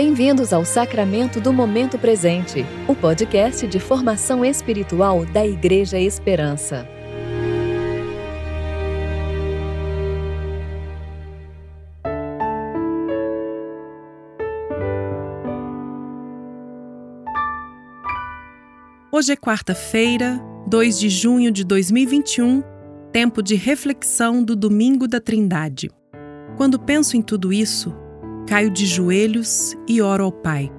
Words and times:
Bem-vindos 0.00 0.52
ao 0.52 0.64
Sacramento 0.64 1.40
do 1.40 1.52
Momento 1.52 1.98
Presente, 1.98 2.64
o 2.86 2.94
podcast 2.94 3.66
de 3.66 3.80
formação 3.80 4.44
espiritual 4.44 5.26
da 5.26 5.44
Igreja 5.44 5.98
Esperança. 5.98 6.88
Hoje 19.10 19.32
é 19.32 19.36
quarta-feira, 19.36 20.40
2 20.68 21.00
de 21.00 21.08
junho 21.08 21.50
de 21.50 21.64
2021, 21.64 22.62
tempo 23.10 23.42
de 23.42 23.56
reflexão 23.56 24.44
do 24.44 24.54
Domingo 24.54 25.08
da 25.08 25.20
Trindade. 25.20 25.90
Quando 26.56 26.78
penso 26.78 27.16
em 27.16 27.20
tudo 27.20 27.52
isso, 27.52 27.92
caio 28.48 28.70
de 28.70 28.86
joelhos 28.86 29.76
e 29.86 30.00
oro 30.00 30.24
ao 30.24 30.32
Pai, 30.32 30.72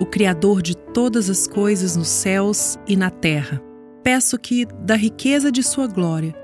o 0.00 0.06
Criador 0.06 0.62
de 0.62 0.74
todas 0.74 1.28
as 1.28 1.46
coisas 1.46 1.96
nos 1.96 2.08
céus 2.08 2.78
e 2.88 2.96
na 2.96 3.10
terra. 3.10 3.62
Peço 4.02 4.38
que, 4.38 4.64
da 4.64 4.96
riqueza 4.96 5.52
de 5.52 5.62
Sua 5.62 5.86
glória, 5.86 6.34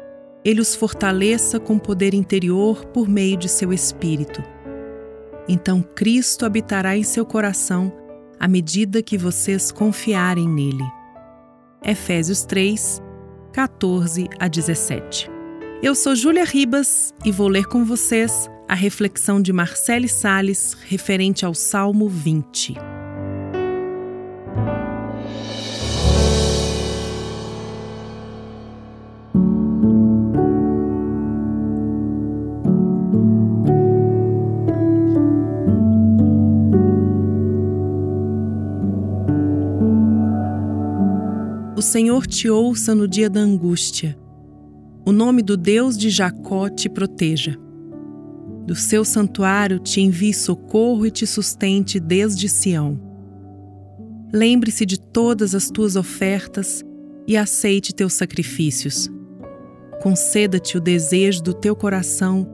Ele 0.44 0.60
os 0.60 0.74
fortaleça 0.74 1.58
com 1.58 1.78
poder 1.78 2.12
interior 2.12 2.84
por 2.88 3.08
meio 3.08 3.38
de 3.38 3.48
seu 3.48 3.72
Espírito. 3.72 4.44
Então 5.48 5.82
Cristo 5.82 6.44
habitará 6.44 6.94
em 6.94 7.04
seu 7.04 7.24
coração 7.24 7.90
à 8.38 8.46
medida 8.46 9.02
que 9.02 9.16
vocês 9.16 9.72
confiarem 9.72 10.46
nele. 10.46 10.84
Efésios 11.82 12.44
3, 12.44 13.00
14 13.50 14.28
a 14.38 14.46
17. 14.46 15.30
Eu 15.82 15.94
sou 15.94 16.14
Júlia 16.14 16.44
Ribas 16.44 17.14
e 17.24 17.32
vou 17.32 17.48
ler 17.48 17.64
com 17.64 17.82
vocês 17.82 18.50
a 18.70 18.74
reflexão 18.74 19.42
de 19.42 19.52
Marcele 19.52 20.06
Sales 20.06 20.76
referente 20.86 21.44
ao 21.44 21.52
Salmo 21.52 22.08
20. 22.08 22.76
O 41.76 41.82
Senhor 41.82 42.24
te 42.24 42.48
ouça 42.48 42.94
no 42.94 43.08
dia 43.08 43.28
da 43.28 43.40
angústia. 43.40 44.16
O 45.04 45.10
nome 45.10 45.42
do 45.42 45.56
Deus 45.56 45.98
de 45.98 46.08
Jacó 46.08 46.68
te 46.68 46.88
proteja. 46.88 47.58
Do 48.66 48.74
seu 48.74 49.04
santuário 49.04 49.78
te 49.78 50.00
envie 50.00 50.32
socorro 50.32 51.06
e 51.06 51.10
te 51.10 51.26
sustente 51.26 51.98
desde 51.98 52.48
Sião. 52.48 53.00
Lembre-se 54.32 54.86
de 54.86 54.98
todas 54.98 55.54
as 55.54 55.70
tuas 55.70 55.96
ofertas 55.96 56.84
e 57.26 57.36
aceite 57.36 57.94
teus 57.94 58.12
sacrifícios. 58.12 59.08
Conceda-te 60.02 60.76
o 60.76 60.80
desejo 60.80 61.42
do 61.42 61.52
teu 61.52 61.74
coração 61.74 62.46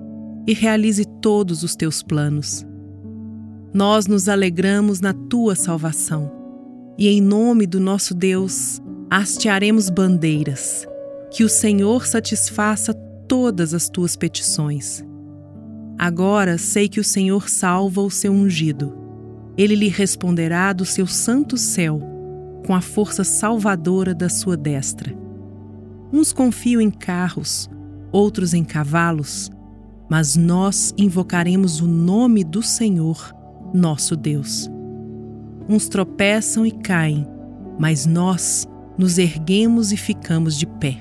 e 0.47 0.55
realize 0.55 1.05
todos 1.21 1.63
os 1.63 1.77
teus 1.77 2.03
planos. 2.03 2.65
Nós 3.75 4.07
nos 4.07 4.29
alegramos 4.29 5.01
na 5.01 5.13
tua 5.13 5.55
salvação 5.55 6.33
e, 6.97 7.09
em 7.09 7.21
nome 7.21 7.67
do 7.67 7.79
nosso 7.79 8.15
Deus, 8.15 8.81
hastearemos 9.11 9.91
bandeiras. 9.91 10.87
Que 11.31 11.45
o 11.45 11.49
Senhor 11.49 12.07
satisfaça 12.07 12.95
todas 13.29 13.75
as 13.75 13.89
tuas 13.89 14.17
petições. 14.17 15.05
Agora 15.99 16.59
sei 16.59 16.89
que 16.89 17.01
o 17.01 17.05
Senhor 17.05 17.49
salva 17.49 18.03
o 18.03 18.11
seu 18.11 18.31
ungido. 18.33 18.95
Ele 19.57 19.75
lhe 19.75 19.89
responderá 19.89 20.73
do 20.73 20.85
seu 20.85 21.07
santo 21.07 21.57
céu, 21.57 22.01
com 22.67 22.75
a 22.75 22.83
força 22.83 23.25
salvadora 23.25 24.15
da 24.15 24.29
sua 24.29 24.57
destra. 24.57 25.17
Uns 26.13 26.33
confiam 26.33 26.81
em 26.81 26.91
carros, 26.91 27.71
outros 28.13 28.53
em 28.53 28.63
cavalos, 28.63 29.51
mas 30.09 30.37
nós 30.37 30.93
invocaremos 30.99 31.81
o 31.81 31.87
nome 31.87 32.45
do 32.45 32.63
Senhor, 32.63 33.35
nosso 33.73 34.15
Deus. 34.15 34.71
Uns 35.67 35.89
tropeçam 35.89 36.67
e 36.67 36.71
caem, 36.71 37.27
mas 37.79 38.05
nós 38.05 38.69
nos 38.99 39.17
erguemos 39.17 39.93
e 39.93 39.97
ficamos 39.97 40.59
de 40.59 40.67
pé. 40.67 41.01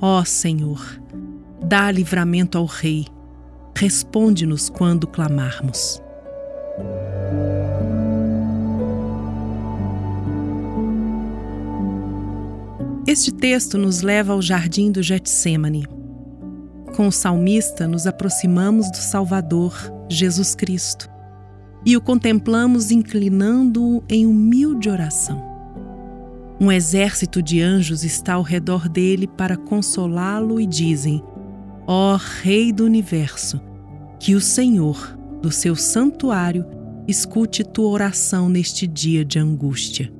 Ó 0.00 0.24
Senhor, 0.24 1.00
dá 1.62 1.90
livramento 1.90 2.58
ao 2.58 2.64
Rei 2.64 3.06
responde-nos 3.76 4.68
quando 4.68 5.06
clamarmos. 5.06 6.00
Este 13.06 13.32
texto 13.32 13.76
nos 13.76 14.00
leva 14.00 14.32
ao 14.32 14.40
jardim 14.40 14.90
do 14.90 15.02
Getsemane. 15.02 15.86
Com 16.96 17.08
o 17.08 17.12
salmista, 17.12 17.86
nos 17.86 18.06
aproximamos 18.06 18.90
do 18.90 18.96
Salvador, 18.96 19.74
Jesus 20.08 20.54
Cristo, 20.54 21.10
e 21.84 21.96
o 21.96 22.00
contemplamos 22.00 22.90
inclinando-o 22.90 24.02
em 24.08 24.26
humilde 24.26 24.88
oração. 24.88 25.54
Um 26.60 26.72
exército 26.72 27.42
de 27.42 27.60
anjos 27.60 28.04
está 28.04 28.34
ao 28.34 28.42
redor 28.42 28.88
dele 28.88 29.26
para 29.26 29.56
consolá-lo 29.56 30.60
e 30.60 30.66
dizem: 30.66 31.22
Ó 31.86 32.16
Rei 32.16 32.72
do 32.72 32.84
universo, 32.84 33.60
que 34.18 34.34
o 34.34 34.40
Senhor, 34.40 35.18
do 35.42 35.50
seu 35.50 35.76
santuário, 35.76 36.64
escute 37.06 37.62
tua 37.62 37.88
oração 37.88 38.48
neste 38.48 38.86
dia 38.86 39.22
de 39.22 39.38
angústia. 39.38 40.10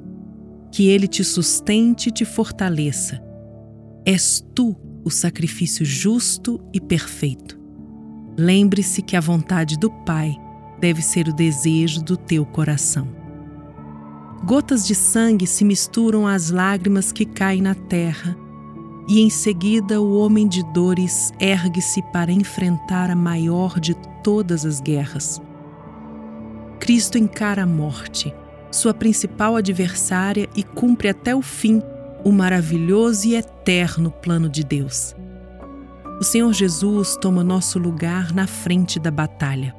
Que 0.71 0.89
ele 0.89 1.09
te 1.09 1.25
sustente 1.25 2.11
e 2.11 2.13
te 2.13 2.25
fortaleça. 2.25 3.23
És 4.05 4.45
tu 4.55 4.77
o 5.03 5.11
sacrifício 5.11 5.87
justo 5.87 6.61
e 6.73 6.81
perfeito. 6.81 7.59
Lembre-se 8.37 9.01
que 9.01 9.17
a 9.17 9.21
vontade 9.21 9.79
do 9.79 9.91
Pai 9.91 10.37
deve 10.81 11.01
ser 11.01 11.29
o 11.29 11.33
desejo 11.33 12.03
do 12.03 12.17
teu 12.17 12.45
coração. 12.45 13.09
Gotas 14.45 14.87
de 14.87 14.95
sangue 14.95 15.47
se 15.47 15.65
misturam 15.65 16.27
às 16.27 16.51
lágrimas 16.51 17.11
que 17.11 17.25
caem 17.25 17.63
na 17.63 17.75
terra 17.75 18.37
e 19.07 19.21
em 19.21 19.29
seguida 19.29 20.01
o 20.01 20.19
homem 20.19 20.49
de 20.49 20.63
dores 20.73 21.33
ergue-se 21.39 22.03
para 22.13 22.33
enfrentar 22.33 23.11
a 23.11 23.17
maior 23.17 23.79
de 23.79 23.95
todas 24.23 24.65
as 24.65 24.81
guerras. 24.81 25.41
Cristo 26.81 27.19
encara 27.19 27.63
a 27.63 27.67
morte, 27.67 28.35
sua 28.71 28.95
principal 28.95 29.57
adversária, 29.57 30.49
e 30.57 30.63
cumpre 30.63 31.09
até 31.09 31.35
o 31.35 31.43
fim 31.43 31.83
o 32.25 32.33
maravilhoso 32.33 33.29
e 33.29 33.37
eterno 33.37 34.11
plano 34.11 34.49
de 34.49 34.65
Deus. 34.65 35.15
O 36.21 36.25
Senhor 36.25 36.53
Jesus 36.53 37.17
toma 37.21 37.45
nosso 37.45 37.79
lugar 37.79 38.33
na 38.33 38.47
frente 38.47 38.99
da 38.99 39.11
batalha. 39.11 39.75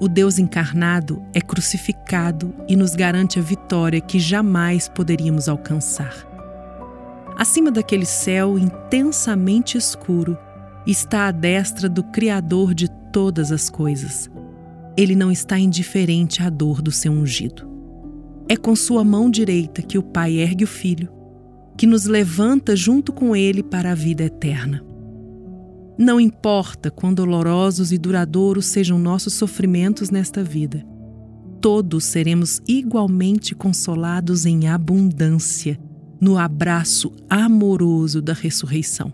O 0.00 0.08
Deus 0.08 0.38
encarnado 0.38 1.22
é 1.32 1.40
crucificado 1.40 2.52
e 2.68 2.76
nos 2.76 2.94
garante 2.94 3.38
a 3.38 3.42
vitória 3.42 4.00
que 4.00 4.18
jamais 4.18 4.88
poderíamos 4.88 5.48
alcançar. 5.48 6.33
Acima 7.44 7.70
daquele 7.70 8.06
céu 8.06 8.58
intensamente 8.58 9.76
escuro 9.76 10.34
está 10.86 11.28
a 11.28 11.30
destra 11.30 11.90
do 11.90 12.02
Criador 12.02 12.72
de 12.72 12.88
todas 13.12 13.52
as 13.52 13.68
coisas. 13.68 14.30
Ele 14.96 15.14
não 15.14 15.30
está 15.30 15.58
indiferente 15.58 16.42
à 16.42 16.48
dor 16.48 16.80
do 16.80 16.90
seu 16.90 17.12
ungido. 17.12 17.68
É 18.48 18.56
com 18.56 18.74
sua 18.74 19.04
mão 19.04 19.28
direita 19.28 19.82
que 19.82 19.98
o 19.98 20.02
Pai 20.02 20.38
ergue 20.38 20.64
o 20.64 20.66
Filho, 20.66 21.12
que 21.76 21.86
nos 21.86 22.06
levanta 22.06 22.74
junto 22.74 23.12
com 23.12 23.36
ele 23.36 23.62
para 23.62 23.92
a 23.92 23.94
vida 23.94 24.24
eterna. 24.24 24.82
Não 25.98 26.18
importa 26.18 26.90
quão 26.90 27.12
dolorosos 27.12 27.92
e 27.92 27.98
duradouros 27.98 28.64
sejam 28.64 28.98
nossos 28.98 29.34
sofrimentos 29.34 30.08
nesta 30.08 30.42
vida, 30.42 30.82
todos 31.60 32.04
seremos 32.04 32.62
igualmente 32.66 33.54
consolados 33.54 34.46
em 34.46 34.66
abundância 34.66 35.78
no 36.24 36.38
abraço 36.38 37.12
amoroso 37.28 38.22
da 38.22 38.32
ressurreição. 38.32 39.12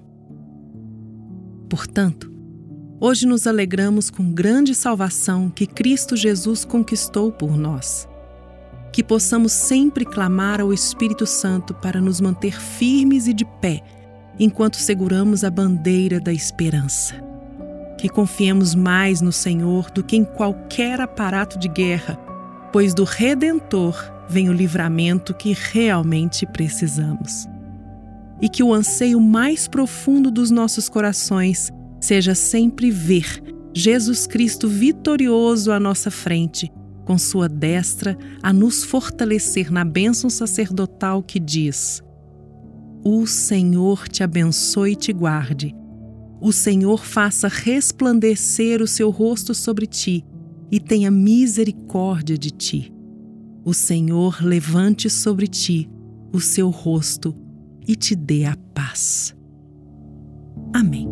Portanto, 1.68 2.32
hoje 3.00 3.26
nos 3.26 3.48
alegramos 3.48 4.10
com 4.10 4.32
grande 4.32 4.76
salvação 4.76 5.50
que 5.50 5.66
Cristo 5.66 6.14
Jesus 6.14 6.64
conquistou 6.64 7.32
por 7.32 7.56
nós. 7.56 8.08
Que 8.92 9.02
possamos 9.02 9.50
sempre 9.50 10.04
clamar 10.04 10.60
ao 10.60 10.72
Espírito 10.72 11.26
Santo 11.26 11.74
para 11.74 12.00
nos 12.00 12.20
manter 12.20 12.52
firmes 12.60 13.26
e 13.26 13.34
de 13.34 13.44
pé 13.60 13.82
enquanto 14.38 14.76
seguramos 14.76 15.42
a 15.42 15.50
bandeira 15.50 16.20
da 16.20 16.32
esperança. 16.32 17.16
Que 17.98 18.08
confiemos 18.08 18.72
mais 18.72 19.20
no 19.20 19.32
Senhor 19.32 19.90
do 19.90 20.04
que 20.04 20.16
em 20.16 20.22
qualquer 20.22 21.00
aparato 21.00 21.58
de 21.58 21.66
guerra, 21.66 22.14
pois 22.72 22.94
do 22.94 23.02
Redentor 23.02 23.96
vem 24.31 24.49
o 24.49 24.53
livramento 24.53 25.35
que 25.35 25.53
realmente 25.53 26.47
precisamos. 26.47 27.49
E 28.41 28.49
que 28.49 28.62
o 28.62 28.73
anseio 28.73 29.21
mais 29.21 29.67
profundo 29.67 30.31
dos 30.31 30.50
nossos 30.50 30.88
corações 30.88 31.71
seja 32.00 32.35
sempre 32.35 32.91
ver 32.91 33.43
Jesus 33.75 34.27
Cristo 34.27 34.69
vitorioso 34.69 35.73
à 35.73 35.81
nossa 35.81 36.11
frente, 36.11 36.73
com 37.05 37.19
sua 37.19 37.49
destra 37.49 38.17
a 38.43 38.53
nos 38.53 38.85
fortalecer 38.85 39.71
na 39.71 39.85
bênção 39.85 40.31
sacerdotal 40.31 41.23
que 41.23 41.38
diz: 41.38 42.03
O 43.05 43.27
Senhor 43.27 44.09
te 44.09 44.23
abençoe 44.23 44.93
e 44.93 44.97
te 44.97 45.12
guarde. 45.12 45.75
O 46.41 46.53
Senhor 46.53 47.05
faça 47.05 47.49
resplandecer 47.49 48.81
o 48.81 48.87
seu 48.87 49.11
rosto 49.11 49.55
sobre 49.55 49.87
ti 49.87 50.25
e 50.71 50.81
tenha 50.81 51.11
misericórdia 51.11 52.38
de 52.38 52.50
ti. 52.50 53.00
O 53.64 53.74
Senhor 53.74 54.42
levante 54.42 55.10
sobre 55.10 55.46
ti 55.46 55.90
o 56.32 56.40
seu 56.40 56.70
rosto 56.70 57.36
e 57.86 57.94
te 57.94 58.14
dê 58.14 58.44
a 58.44 58.56
paz. 58.72 59.36
Amém. 60.72 61.06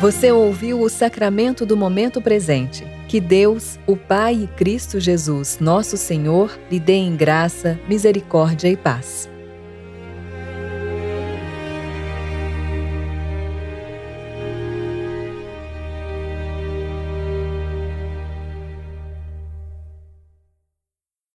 Você 0.00 0.32
ouviu 0.32 0.80
o 0.80 0.88
sacramento 0.88 1.66
do 1.66 1.76
momento 1.76 2.22
presente. 2.22 2.86
Que 3.06 3.20
Deus, 3.20 3.78
o 3.86 3.96
Pai 3.96 4.44
e 4.44 4.46
Cristo 4.46 4.98
Jesus, 4.98 5.58
nosso 5.60 5.96
Senhor, 5.96 6.58
lhe 6.70 6.80
dê 6.80 6.94
em 6.94 7.16
graça, 7.16 7.78
misericórdia 7.88 8.68
e 8.68 8.76
paz. 8.76 9.28